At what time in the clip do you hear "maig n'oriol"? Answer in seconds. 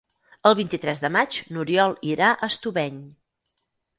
1.15-1.95